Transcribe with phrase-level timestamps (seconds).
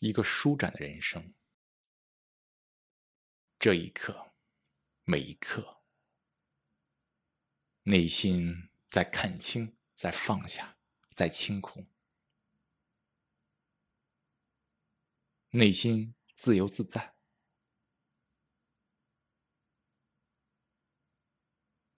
[0.00, 1.34] 一个舒展的人生。
[3.58, 4.34] 这一刻，
[5.04, 5.82] 每一刻，
[7.84, 10.76] 内心在看清，在放下，
[11.14, 11.88] 在清空，
[15.50, 17.16] 内心自由自在。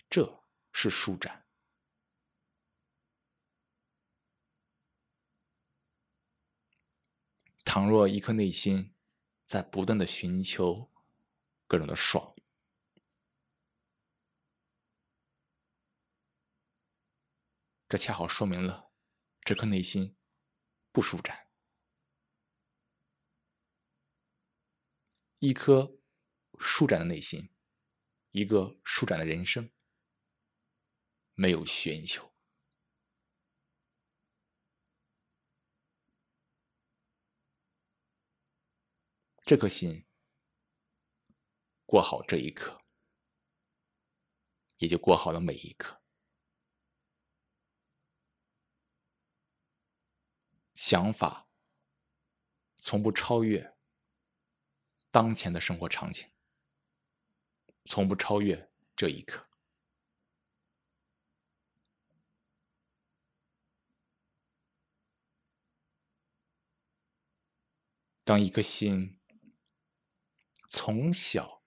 [0.08, 1.47] 这是舒展。
[7.68, 8.94] 倘若一颗内心
[9.44, 10.90] 在不断的寻求
[11.66, 12.34] 各种的爽，
[17.86, 18.90] 这恰好说明了
[19.42, 20.16] 这颗内心
[20.92, 21.50] 不舒展。
[25.38, 26.00] 一颗
[26.58, 27.50] 舒展的内心，
[28.30, 29.70] 一个舒展的人生。
[31.34, 32.32] 没有寻求，
[39.48, 40.04] 这颗心
[41.86, 42.84] 过好这一刻，
[44.76, 46.02] 也就过好了每一刻。
[50.74, 51.48] 想法
[52.78, 53.74] 从不超越
[55.10, 56.30] 当前的生活场景，
[57.86, 59.48] 从不超越这一刻。
[68.24, 69.17] 当一颗心
[70.68, 71.64] 从小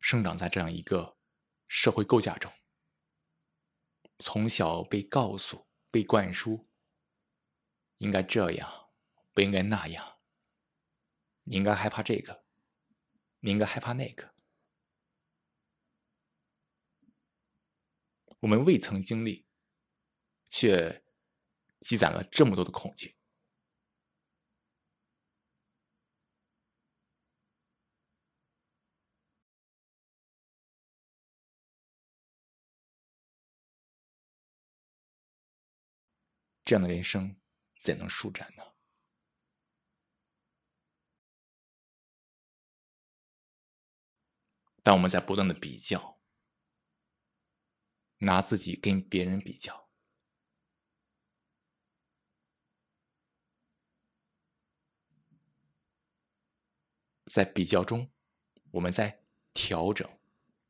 [0.00, 1.18] 生长在这样一个
[1.68, 2.52] 社会构架中，
[4.18, 6.68] 从小被告诉、被灌输，
[7.98, 8.90] 应该这样，
[9.32, 10.18] 不应该那样，
[11.42, 12.44] 你应该害怕这个，
[13.40, 14.34] 你应该害怕那个，
[18.40, 19.46] 我们未曾经历，
[20.48, 21.02] 却。
[21.80, 23.14] 积攒了这么多的恐惧，
[36.64, 37.36] 这样的人生
[37.80, 38.62] 怎能舒展呢？
[44.82, 46.20] 当我们在不断的比较，
[48.18, 49.88] 拿自己跟别人比较。
[57.26, 58.12] 在比较中，
[58.70, 60.08] 我们在调整，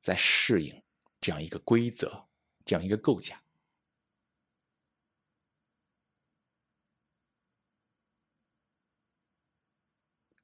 [0.00, 0.82] 在适应
[1.20, 2.26] 这样一个规则，
[2.64, 3.43] 这样一个构架，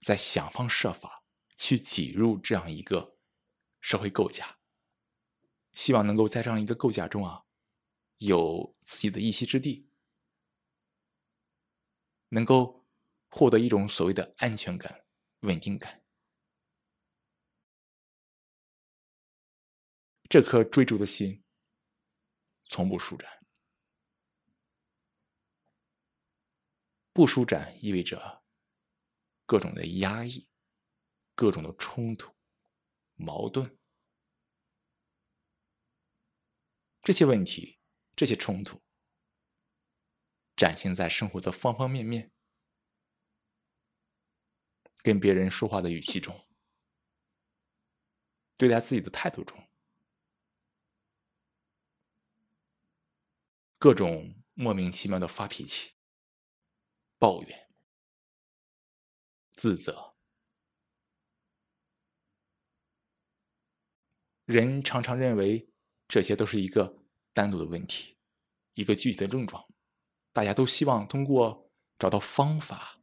[0.00, 1.22] 在想方设法
[1.56, 3.19] 去挤入这样一个
[3.81, 4.59] 社会构架，
[5.72, 7.44] 希望能够在这样一个构架中啊，
[8.16, 9.88] 有自己的一席之地，
[12.28, 12.87] 能够
[13.28, 15.05] 获得一种所谓的安全感、
[15.41, 16.03] 稳定感。
[20.28, 21.44] 这颗追逐的心，
[22.67, 23.44] 从不舒展。
[27.12, 28.39] 不舒展意味着
[29.50, 30.47] 各种的压抑，
[31.34, 32.33] 各种的冲突、
[33.16, 33.77] 矛盾。
[37.03, 37.81] 这些问题，
[38.15, 38.81] 这些冲突，
[40.55, 42.31] 展现在生活的方方面面，
[44.99, 46.47] 跟别人说话的语气中，
[48.56, 49.69] 对待自己的态度中。
[53.81, 55.97] 各种莫名其妙的发脾气、
[57.19, 57.69] 抱怨、
[59.60, 60.15] 自责，
[64.47, 65.69] 人常常认为
[66.09, 66.97] 这些都是一个
[67.34, 68.16] 单独的问题，
[68.72, 69.62] 一个具体的症状。
[70.32, 73.03] 大家都希望通过找到方法、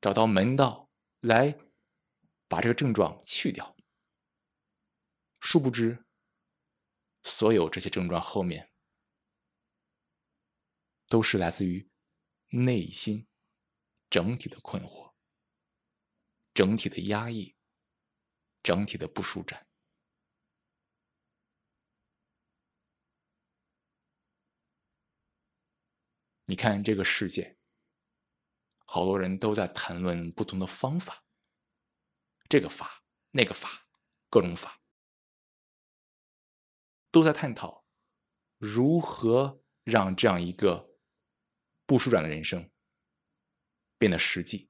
[0.00, 0.88] 找到门道
[1.22, 1.58] 来
[2.46, 3.74] 把这个症状去掉。
[5.40, 6.04] 殊不知，
[7.24, 8.70] 所有这些症状后面。
[11.08, 11.90] 都是来自于
[12.50, 13.26] 内心
[14.08, 15.07] 整体的困惑、
[16.58, 17.54] 整体的压抑、
[18.64, 19.68] 整体的不舒展。
[26.46, 27.60] 你看这个世界，
[28.86, 31.24] 好多人都在谈论不同的方法，
[32.48, 33.86] 这个法、那个法、
[34.28, 34.82] 各种法，
[37.12, 37.86] 都在探讨
[38.56, 40.88] 如何让这样一个。
[41.86, 42.68] 不舒展的人生
[43.96, 44.68] 变得实际，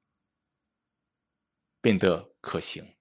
[1.88, 2.99] 变得可行。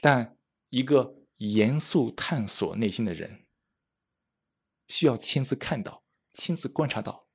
[0.00, 0.38] 但
[0.68, 3.48] 一个严肃探索内心的人，
[4.86, 7.28] 需要亲自看到、亲自观察到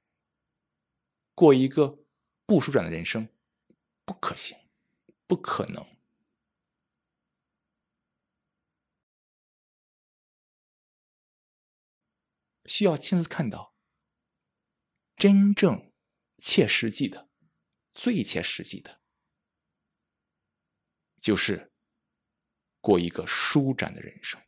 [1.36, 2.06] 过一个
[2.46, 3.28] 不舒展的人生，
[4.06, 4.58] 不可行，
[5.28, 5.86] 不可能。
[12.64, 13.76] 需要亲自看到，
[15.18, 15.92] 真正
[16.38, 17.30] 切实际的、
[17.92, 19.01] 最切实际的，
[21.22, 21.72] 就是
[22.82, 24.42] 过一个舒展的人生，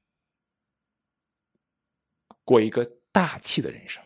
[2.44, 4.04] 过一个大气的人生。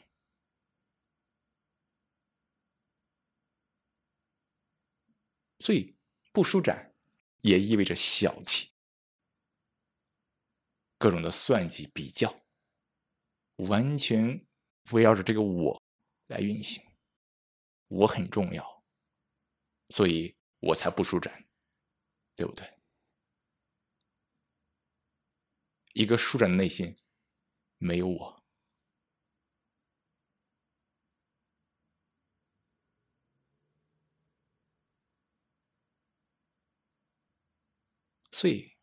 [5.59, 5.97] 所以，
[6.31, 6.93] 不舒展
[7.41, 8.71] 也意味着小气，
[10.99, 12.43] 各种的算计、比较。
[13.55, 14.45] 完全
[14.91, 15.81] 围绕着这个我
[16.27, 16.83] 来运行，
[17.87, 18.83] 我很重要，
[19.89, 21.46] 所以我才不舒展，
[22.37, 22.77] 对不对？
[25.93, 26.95] 一个舒展的内心
[27.77, 28.43] 没有我，
[38.31, 38.77] 所以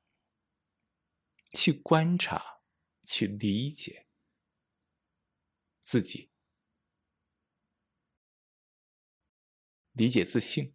[1.53, 2.61] 去观察，
[3.05, 4.05] 去理解。
[5.85, 6.31] 自己
[9.93, 10.74] 理解自信，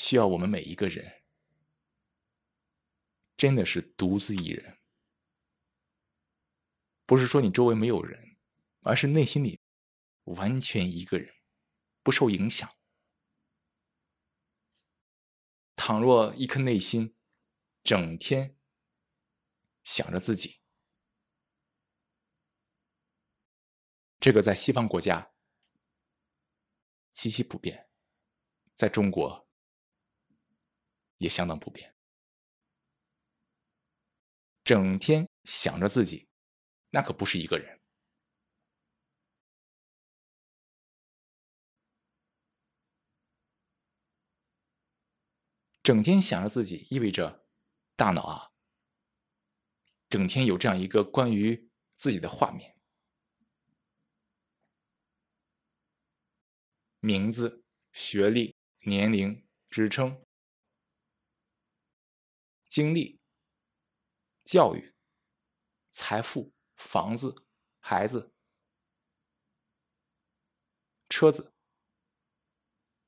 [0.00, 1.24] 需要我们每一个人
[3.36, 4.78] 真的是独自一人，
[7.04, 8.38] 不是说你周围没有人，
[8.80, 9.60] 而是内心里
[10.24, 11.30] 完全一个人，
[12.02, 12.74] 不受影响。
[15.76, 17.14] 倘若一颗内心
[17.82, 18.56] 整天
[19.84, 20.62] 想着自己。
[24.18, 25.34] 这个在西方国家
[27.12, 27.90] 极其普遍，
[28.74, 29.49] 在中国
[31.20, 31.94] 也相当普遍。
[34.64, 36.28] 整天想着自己，
[36.90, 37.78] 那可不是一个人。
[45.82, 47.44] 整天想着自己，意味着
[47.96, 48.52] 大脑啊，
[50.08, 52.78] 整天有这样一个关于自己的画面。
[57.00, 60.24] 名字、学历、年龄、职称、
[62.70, 63.20] 经历、
[64.44, 64.94] 教育、
[65.90, 67.44] 财富、房子、
[67.80, 68.32] 孩子、
[71.08, 71.52] 车子、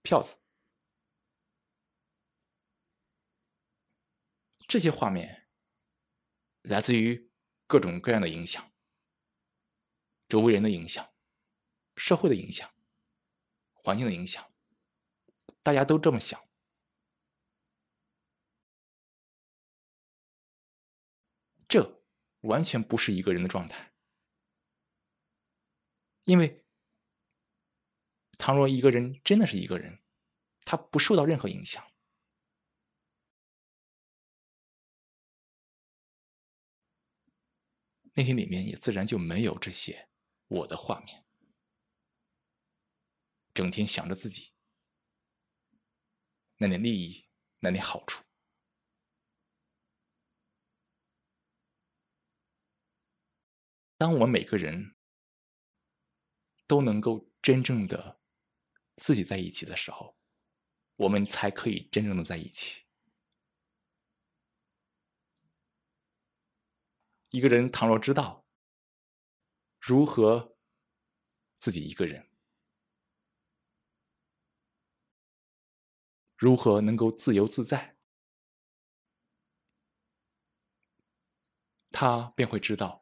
[0.03, 0.41] 票子，
[4.67, 5.49] 这些画面
[6.63, 7.31] 来自于
[7.69, 8.73] 各种各样的影响，
[10.29, 11.15] 周围人的影响，
[11.97, 12.69] 社会的影响。
[13.75, 14.53] 环境的影响，
[15.63, 16.49] 大家都这么想，
[21.73, 22.05] 这
[22.43, 23.95] 完全不是一个人的状态。
[26.25, 26.67] 因为，
[28.37, 30.03] 倘若一个人真的是一个人，
[30.67, 31.91] 他不受到任何影响，
[38.13, 40.11] 内心里面也自然就没有这些
[40.49, 41.25] 我的画面。
[43.55, 44.53] 整天想着自己，
[46.59, 47.27] 那点利益，
[47.61, 48.23] 那点好处。
[54.03, 54.97] 当我们每个人
[56.67, 58.21] 都能够真正的
[58.97, 60.19] 自己在一起的时候，
[60.97, 62.83] 我们才可以真正的在一起。
[67.31, 68.45] 一个人倘若知道
[69.79, 70.57] 如何
[71.61, 72.29] 自己一个人。
[76.37, 77.97] 如何能够自由自在？
[81.93, 83.02] 他便会知道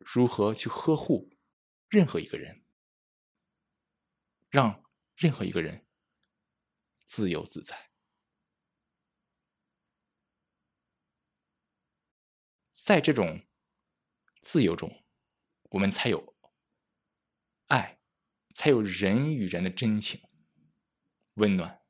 [0.00, 1.30] 如何去呵护
[1.88, 2.64] 任何一个人，
[4.48, 4.82] 让
[5.14, 5.86] 任何一个人
[7.04, 7.90] 自由自在。
[12.72, 13.46] 在这种
[14.40, 15.04] 自由中，
[15.70, 16.34] 我们才有
[17.66, 18.00] 爱，
[18.54, 20.20] 才有人与人的真情、
[21.34, 21.84] 温暖。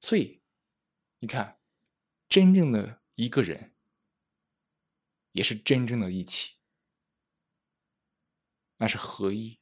[0.00, 0.42] 所以，
[1.18, 1.55] 你看，
[2.36, 3.72] 真正的一个人，
[5.32, 6.56] 也是真正的一起，
[8.76, 9.58] 那是合一。